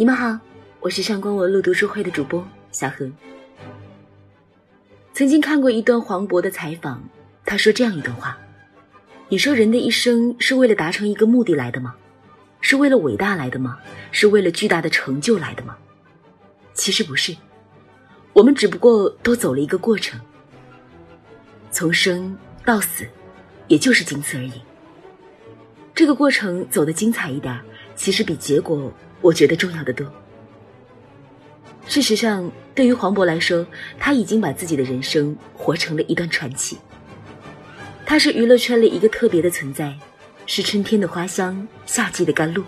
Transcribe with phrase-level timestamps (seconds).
[0.00, 0.40] 你们好，
[0.80, 3.06] 我是上官文录读书会的主播小何。
[5.12, 7.06] 曾经看过一段黄渤的采访，
[7.44, 8.38] 他说这样一段话
[9.28, 11.94] ：“你说人的一生是为了达成一个目的来的吗？
[12.62, 13.78] 是为了伟大来的吗？
[14.10, 15.76] 是为了巨大的成就来的吗？
[16.72, 17.36] 其实不是，
[18.32, 20.18] 我们只不过都走了一个过程，
[21.70, 23.06] 从生到死，
[23.68, 24.52] 也就是仅此而已。
[25.94, 27.60] 这个过程走得精彩一点，
[27.94, 30.06] 其实比结果。”我觉得重要的多。
[31.86, 33.66] 事实上，对于黄渤来说，
[33.98, 36.78] 他已经把自己的人生活成了一段传奇。
[38.06, 39.96] 他是娱乐圈里一个特别的存在，
[40.46, 42.62] 是春天的花香，夏季的甘露。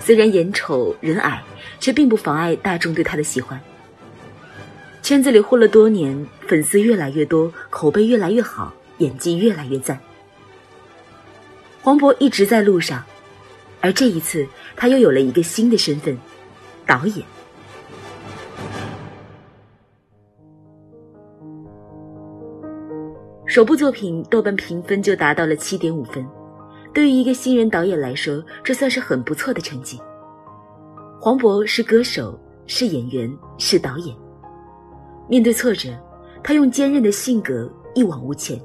[0.00, 1.42] 虽然眼丑人矮，
[1.78, 3.60] 却并不妨碍大众对他的喜欢。
[5.02, 9.98] 圈子里混了多年，粉丝越来越多，口碑越来越好，演技越来越赞。
[11.82, 13.04] 黄渤一直在路上。
[13.80, 14.44] 而这一次，
[14.80, 16.16] 他又有了一个新的身份——
[16.86, 17.26] 导演。
[23.44, 26.24] 首部作品豆瓣评分就达到了七点五分，
[26.94, 30.00] 对于一个新人导演来说，这算是很不错的成绩。
[31.20, 34.16] 黄渤是歌手，是演员，是导演。
[35.28, 35.88] 面对挫折，
[36.40, 38.56] 他用坚韧的性格一往无前；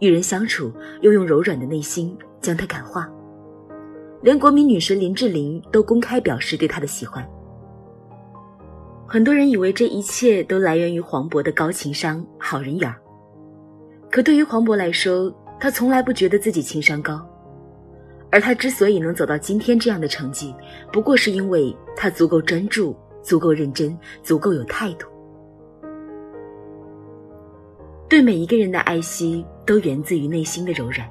[0.00, 3.08] 与人相处，又用柔软的内心将他感化。
[4.22, 7.28] 连国民女神林志玲都公开表示对他的喜欢。
[9.06, 12.96] 很多人以为这一切都来源于黄渤的高情商、好人缘儿，
[14.10, 17.20] 可对于黄渤来说，他从来不觉得自己情商高，
[18.30, 20.54] 而他之所以能走到今天这样的成绩，
[20.92, 25.06] 不过是因为他足够专注、足够认真、足够有态度。
[28.08, 31.06] 对每一个人的爱惜，都源自于内心的柔软。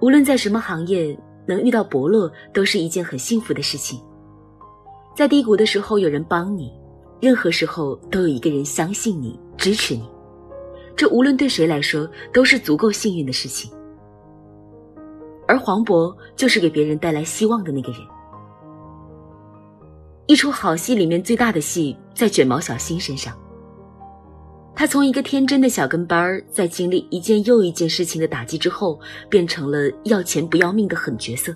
[0.00, 4.00] 无论在什么行业，能遇到伯乐都是一件很幸福的事情。
[5.14, 6.72] 在低谷的时候有人帮你，
[7.20, 10.08] 任何时候都有一个人相信你、支持你，
[10.96, 13.70] 这无论对谁来说都是足够幸运的事情。
[15.46, 18.00] 而黄渤就是给别人带来希望的那个人。
[20.26, 23.36] 一出好戏里面最大的戏在卷毛小新身上。
[24.74, 28.98] 他从一个天真的小跟班儿，在经历一件又一件事情的打击之后，
[29.28, 31.54] 变成了要钱不要命的狠角色。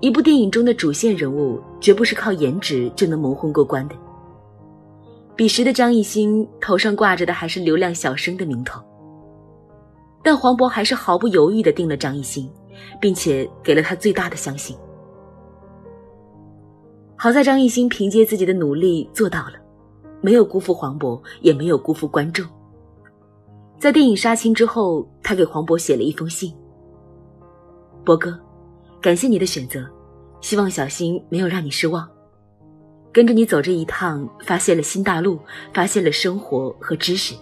[0.00, 3.94] 一部电影中的主线人物，绝不是靠颜值就能蒙混过关的。
[5.36, 8.80] 彼时的张艺兴头上挂着的还是流量小生的名头，
[10.22, 12.50] 但黄渤还是毫不犹豫地定了张艺兴，
[12.98, 14.74] 并且给了他最大的相信。
[17.16, 19.59] 好在张艺兴凭借自己的努力做到了。
[20.20, 22.46] 没有辜负黄渤，也没有辜负观众。
[23.78, 26.54] 在电影杀青之后，他给黄渤写了一封信
[28.04, 28.38] ：“博哥，
[29.00, 29.88] 感谢你的选择，
[30.40, 32.06] 希望小新没有让你失望。
[33.12, 35.38] 跟着你走这一趟，发现了新大陆，
[35.72, 37.34] 发现了生活和知识。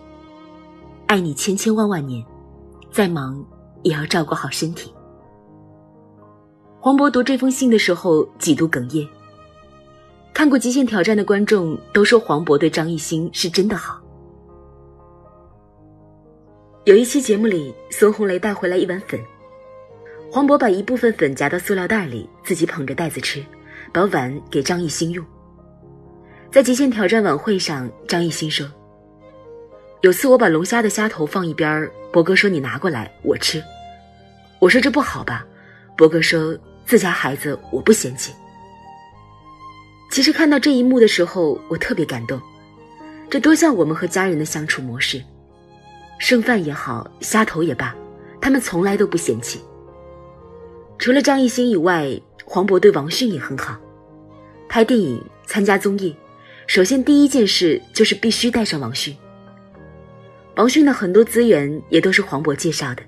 [1.07, 2.25] 爱你千千万万年，
[2.91, 3.45] 再忙
[3.83, 4.93] 也要照顾好身体。”
[6.81, 9.05] 黄渤读这封信的时候，几度哽咽。
[10.39, 14.01] 看过《极限挑战》的观众都说黄渤对张艺兴是真的好。
[16.85, 19.21] 有一期节目里，孙红雷带回来一碗粉，
[20.31, 23.45] 黄渤把一部分粉夹到塑料袋里，自己捧着袋子吃，
[23.93, 25.27] 把碗给张艺兴用。
[26.53, 28.65] 在《极限挑战》晚会上，张艺兴说
[30.03, 33.61] ：“有次我把龙虾的虾头放一边，博哥说你拿过来我吃，
[34.61, 35.45] 我说这不好吧，
[35.97, 36.57] 博哥说
[36.87, 38.33] 自家孩子我不嫌弃。”
[40.11, 42.41] 其实看到这一幕的时候，我特别感动，
[43.31, 45.23] 这多像我们和家人的相处模式。
[46.19, 47.95] 剩饭也好，虾头也罢，
[48.41, 49.61] 他们从来都不嫌弃。
[50.99, 53.79] 除了张艺兴以外，黄渤对王迅也很好。
[54.69, 56.17] 拍电影、参加综艺，
[56.67, 59.17] 首先第一件事就是必须带上王迅。
[60.57, 63.03] 王迅的很多资源也都是黄渤介绍的。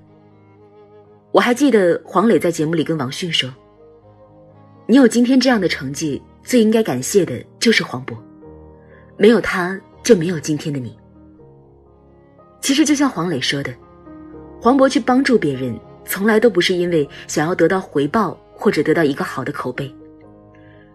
[1.33, 3.53] 我还记得黄磊在节目里跟王迅说
[4.87, 8.17] ：“你有今天这样的成绩。”最应该感谢的就是黄渤，
[9.17, 10.97] 没有他就没有今天的你。
[12.61, 13.75] 其实就像黄磊说的，
[14.61, 19.95] 黄渤去帮助别人，从来都不是因为想要得到回报或者得到一个好的口碑，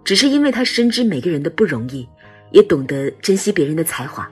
[0.04, 2.08] 只是因为他深知每个人的不容易，
[2.52, 4.30] 也懂得珍惜别人的才华，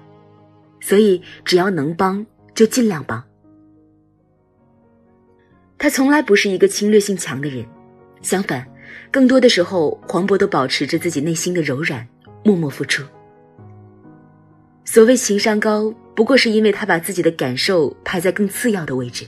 [0.79, 3.23] 所以只要能帮就尽量帮。
[5.77, 7.65] 他从来不是一个侵略性强的人，
[8.21, 8.65] 相反。
[9.13, 12.07] 更多的时候，黄渤都保持着自己内心的柔软，
[12.43, 13.03] 默默付出。
[14.85, 19.23] 所谓情商高，不过是因为他把自己的感受排在更次要的位置。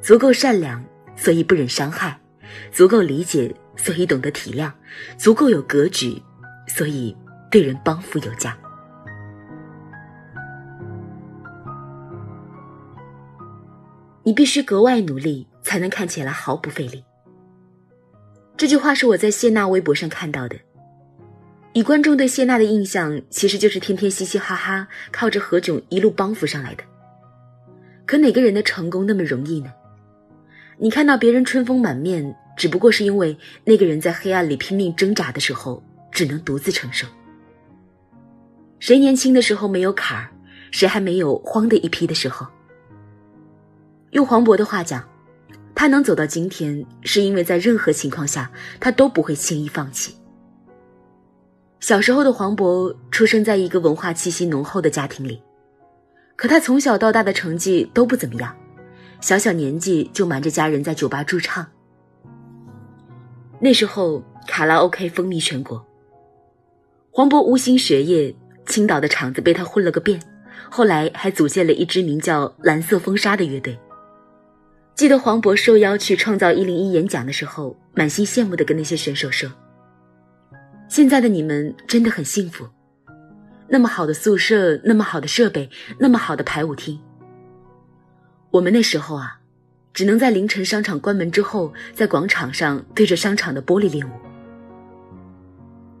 [0.00, 0.84] 足够善良，
[1.14, 2.18] 所以不忍伤害；
[2.72, 4.68] 足够理解，所以懂得体谅；
[5.16, 6.20] 足够有格局，
[6.66, 7.16] 所以
[7.52, 8.58] 对人帮扶有加。
[14.24, 17.04] 你必须格外努力，才能看起来毫不费力。
[18.58, 20.56] 这句话是我在谢娜微博上看到的。
[21.74, 26.82] 以观众对谢娜的印象，其实就是天天嘻嘻哈哈，靠着何炅一路帮扶上来的。
[28.04, 29.72] 可哪个人的成功那么容易呢？
[30.76, 35.80] 你看到别人春风满面，只不过是因为那个人在黑暗里拼命挣扎的时候，
[36.10, 37.06] 只能独自承受。
[38.80, 40.32] 谁年轻的时候没有坎儿？
[40.72, 42.44] 谁还没有慌的一批的时候？
[44.10, 45.08] 用黄渤的话讲，
[45.78, 50.12] 他能走到今天，是因为在任何情况下，他都不会轻易放弃。
[51.78, 55.40] 小时候的黄渤出生在一个文化气息浓厚的家庭里，
[56.34, 58.52] 可他从小到大的成绩都不怎么样，
[59.20, 61.64] 小小年纪就瞒着家人在酒吧驻唱。
[63.60, 65.86] 那时候卡拉 OK 风靡全国，
[67.12, 68.34] 黄渤无心学业，
[68.66, 70.20] 青岛的场子被他混了个遍，
[70.68, 73.78] 后来还组建了一支名叫“蓝色风沙”的乐队。
[74.98, 79.48] 记得黄渤受邀去创造一零一演讲的时候，满心羡慕地跟那些选手说
[80.90, 82.66] ：“现在的你们真的很幸福，
[83.68, 86.98] 那么好的宿舍，那么好的设备，那么好的排舞厅。
[88.50, 89.38] 我们那时候啊，
[89.94, 94.10] 只能在凌晨商场关门之后，在广场上对着商场的玻璃练舞。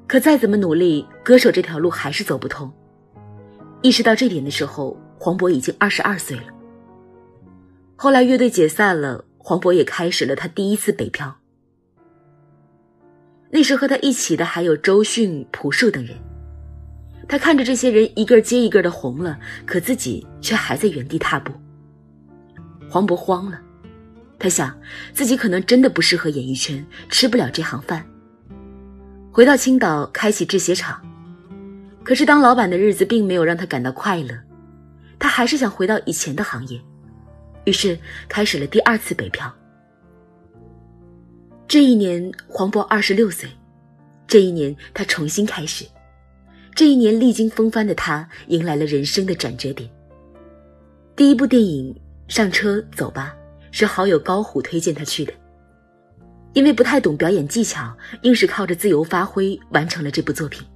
[0.08, 2.68] 可再怎么努力，歌手这条路还是走不通。
[3.80, 6.42] 意识到这点的时候，黄渤已经二十二岁了。”
[8.00, 11.36] 后来乐队解散了，黄渤也开始了他第一次北漂。
[13.50, 16.16] 那时和他一起的还有周迅、朴树等人。
[17.28, 19.36] 他看着这些人一个接一个的红了，
[19.66, 21.52] 可自己却还在原地踏步。
[22.88, 23.60] 黄渤慌了，
[24.38, 24.78] 他想
[25.12, 28.06] 自己可能真的不适合演艺圈，吃不了这行饭。
[29.32, 31.02] 回到青岛开启制鞋厂，
[32.04, 34.38] 可是当老板的日子并没有让他感到快乐，
[35.18, 36.80] 他还是想回到以前的行业。
[37.68, 37.98] 于是
[38.30, 39.54] 开始了第二次北漂。
[41.66, 43.46] 这一年，黄渤二十六岁，
[44.26, 45.84] 这一年他重新开始，
[46.74, 49.86] 这一年历经风帆的他迎来了人生的转折点。
[51.14, 51.94] 第一部电影
[52.34, 53.36] 《上车走吧》
[53.70, 55.32] 是好友高虎推荐他去的，
[56.54, 60.66] 因为不太懂表演技巧，硬是靠着自由发挥完成了这部作品。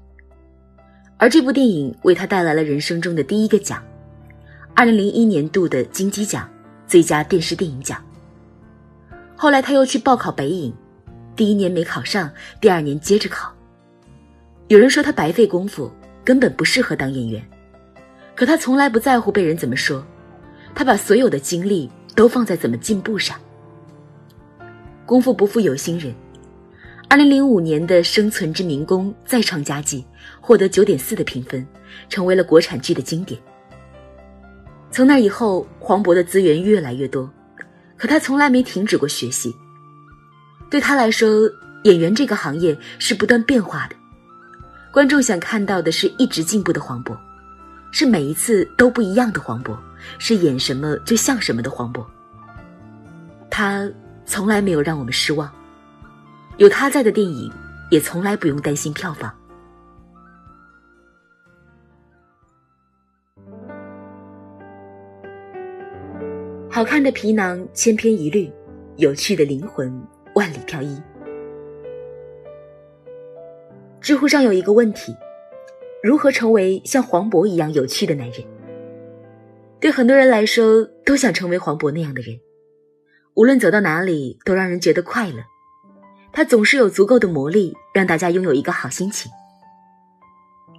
[1.16, 3.82] 而这部电影为他带来了人生中的第一个奖——
[4.76, 6.46] 二零零一年度的金鸡奖。
[6.92, 8.04] 最佳电视电影奖。
[9.34, 10.74] 后来他又去报考北影，
[11.34, 12.30] 第一年没考上，
[12.60, 13.50] 第二年接着考。
[14.68, 15.90] 有人说他白费功夫，
[16.22, 17.42] 根本不适合当演员，
[18.36, 20.04] 可他从来不在乎被人怎么说，
[20.74, 23.40] 他把所有的精力都放在怎么进步上。
[25.06, 26.14] 功夫不负有心人，
[27.08, 30.04] 二零零五年的《生存之民工》再创佳绩，
[30.42, 31.66] 获得九点四的评分，
[32.10, 33.40] 成为了国产剧的经典。
[34.92, 37.28] 从那以后，黄渤的资源越来越多，
[37.96, 39.56] 可他从来没停止过学习。
[40.68, 41.50] 对他来说，
[41.84, 43.96] 演员这个行业是不断变化的，
[44.92, 47.16] 观众想看到的是一直进步的黄渤，
[47.90, 49.74] 是每一次都不一样的黄渤，
[50.18, 52.04] 是演什么就像什么的黄渤。
[53.48, 53.90] 他
[54.26, 55.50] 从来没有让我们失望，
[56.58, 57.50] 有他在的电影
[57.90, 59.32] 也从来不用担心票房。
[66.82, 68.50] 好看的皮囊千篇一律，
[68.96, 69.88] 有趣的灵魂
[70.34, 71.00] 万里挑一。
[74.00, 75.14] 知乎上有一个问题：
[76.02, 78.42] 如何成为像黄渤一样有趣的男人？
[79.78, 82.36] 对很多人来说，都想成为黄渤那样的人，
[83.34, 85.36] 无论走到哪里都让人觉得快乐。
[86.32, 89.30] 他总是有足够的魔力，让大家拥有一个好心情。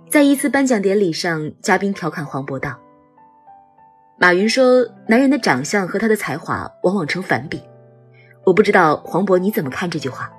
[0.09, 2.77] 在一次颁奖典礼上，嘉宾调侃黄渤道。
[4.17, 7.61] 马云说：“男人的长相和他的才华往往成反比。”
[8.45, 10.31] 我不知道黄渤你怎么看这句话。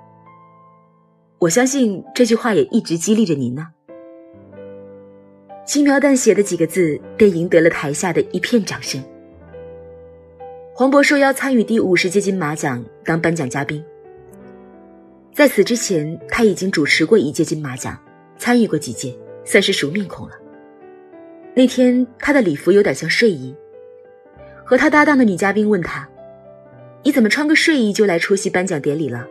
[1.39, 3.67] 我相信这句话也一直激励着您呢。
[5.65, 9.03] 轻描淡写的几个字，便赢得了台下的一片掌声。
[10.73, 13.83] 黄渤受邀参与第五十届金马奖当颁奖嘉宾。
[15.33, 17.99] 在此之前，他已经主持过一届金马奖，
[18.37, 20.35] 参与过几届，算是熟面孔了。
[21.55, 23.55] 那天他的礼服有点像睡衣。
[24.65, 26.09] 和他搭档的女嘉宾问他
[27.03, 29.27] ：“你怎么穿个睡衣就来出席颁奖典礼了？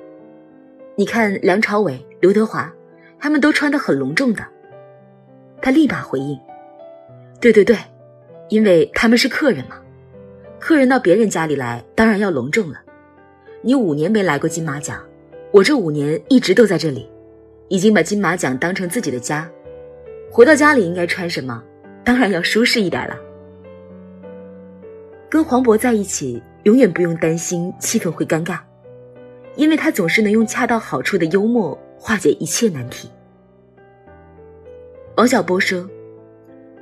[0.94, 2.72] 你看梁朝伟、刘德华，
[3.18, 4.46] 他们都穿得很隆重的。”
[5.60, 6.38] 他立马回应
[7.40, 7.76] ：“对对对，
[8.48, 9.76] 因为他们是客人嘛，
[10.60, 12.80] 客人到别人家里来，当然要隆重了。
[13.60, 15.02] 你五年没来过金马奖，
[15.50, 17.10] 我这五年一直都在这里，
[17.68, 19.50] 已经把金马奖当成自己的家。
[20.30, 21.60] 回到家里应该穿什么？
[22.04, 23.16] 当然要舒适一点了。
[25.34, 28.60] 跟黄渤在一起，永远不用担心气氛会尴尬，
[29.56, 33.10] 因为他总是能用恰到好处的幽默化解一切难题。
[35.16, 35.90] 王小波说：“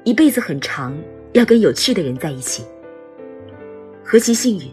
[0.04, 0.94] 一辈子很长，
[1.32, 2.62] 要跟有趣的人在一起。
[4.04, 4.71] 何其幸运，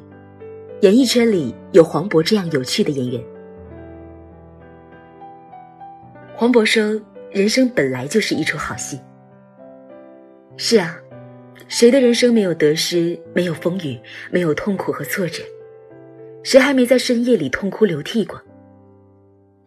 [0.82, 3.24] 演艺圈里有黄渤这样有趣的演员。”
[6.36, 9.00] 黄渤说：“人生本来就是一出好戏。”
[10.60, 11.00] 是啊，
[11.68, 14.00] 谁的人生没有得失，没有风雨，
[14.32, 15.44] 没有痛苦和挫折？
[16.44, 18.42] 谁还没在深夜里痛哭流涕过？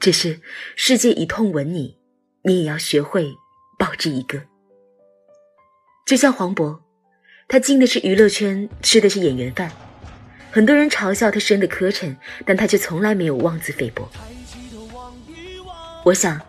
[0.00, 0.40] 只是
[0.74, 1.96] 世界一痛吻你，
[2.42, 3.32] 你也要学会
[3.78, 4.40] 报之以歌。
[6.06, 6.78] 就像黄渤，
[7.46, 9.70] 他进的是娱乐圈，吃的是演员饭，
[10.50, 14.08] 很多人嘲笑他生的磕碜，但他却从来没有妄自菲薄。
[16.04, 16.40] 我想。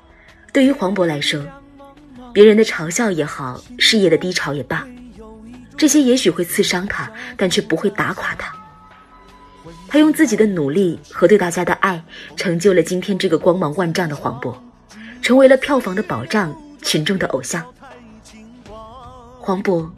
[0.52, 1.44] 对于黄渤来说，
[2.32, 4.88] 别人的嘲笑也好，事业的低潮也罢，
[5.78, 8.54] 这些也许会刺伤他，但却不会打垮他。
[9.88, 12.04] 他用自己的努力和对大家的爱，
[12.36, 14.56] 成就了今天这个光芒万丈的黄渤，
[15.22, 17.64] 成为了票房的保障，群众的偶像。
[19.40, 19.90] 黄渤，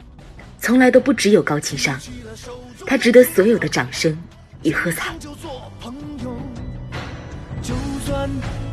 [0.58, 1.98] 从来都不只有高情商，
[2.86, 4.16] 他值得所有的掌声
[4.62, 5.14] 与喝彩。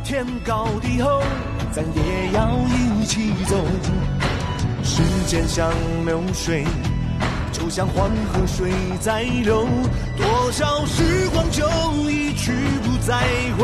[0.04, 1.22] 天高地厚。
[1.74, 3.56] 咱也要一起走。
[4.96, 5.72] 时间像
[6.06, 6.64] 流水，
[7.50, 8.70] 就像黄河水
[9.00, 9.66] 在流，
[10.16, 11.66] 多少时光就
[12.08, 12.52] 一去
[12.84, 13.26] 不再
[13.58, 13.63] 回。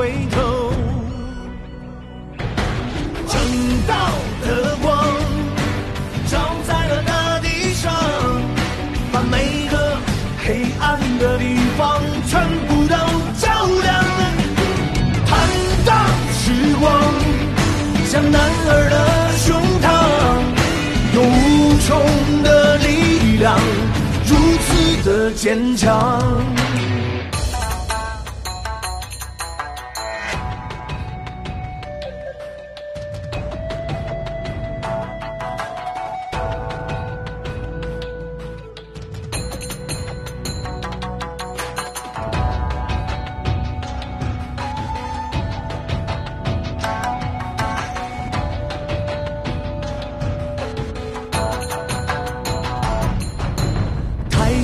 [25.41, 26.21] 坚强。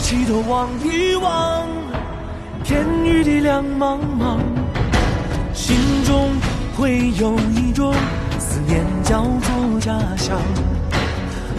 [0.08, 1.66] 低头望一望，
[2.62, 4.38] 天与地两茫茫，
[5.52, 6.30] 心中
[6.76, 7.92] 会有一种
[8.38, 10.40] 思念叫做家乡。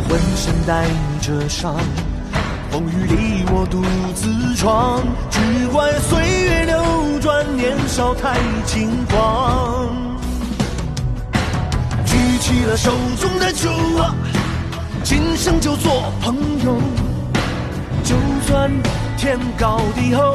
[0.08, 0.88] 浑身带
[1.22, 1.76] 着伤，
[2.72, 3.84] 风雨里我独
[4.16, 9.90] 自闯，只怪岁月流转，年少太轻狂。
[12.06, 13.70] 举起了手中的酒
[14.02, 14.16] 啊，
[15.04, 17.07] 今生就做朋友。
[18.48, 18.72] 算
[19.18, 20.34] 天高地厚，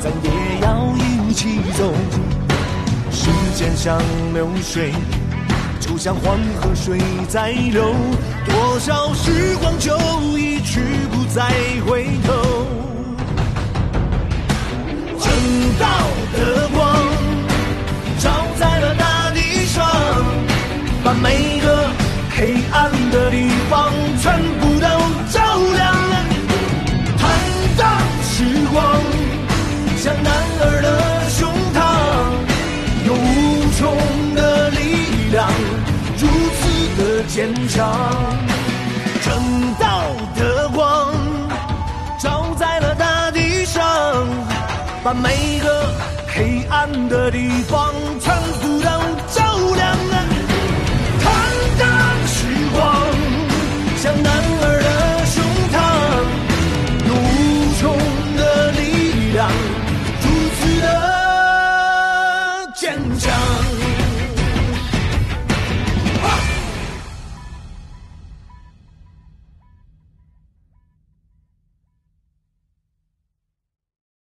[0.00, 0.30] 咱也
[0.62, 1.94] 要一起走。
[3.12, 3.96] 时间像
[4.34, 4.92] 流水，
[5.78, 7.94] 就像黄河水在流，
[8.44, 9.96] 多少时光就
[10.36, 10.80] 一去
[11.12, 11.52] 不再
[11.86, 12.66] 回头。
[15.20, 15.30] 正
[15.78, 15.86] 道
[16.32, 16.82] 的光
[18.18, 18.28] 照
[18.58, 19.86] 在了大地上，
[21.04, 21.88] 把每个
[22.36, 23.21] 黑暗的
[37.34, 37.90] 坚强。
[39.22, 40.02] 正道
[40.36, 41.14] 的光
[42.20, 43.82] 照在了大地上，
[45.02, 45.86] 把每个
[46.28, 48.90] 黑暗的地方全部都
[49.34, 49.41] 照。